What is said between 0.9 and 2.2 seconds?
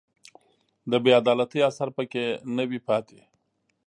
د بې عدالتۍ اثر په